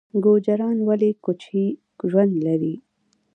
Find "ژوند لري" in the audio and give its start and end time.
2.09-2.75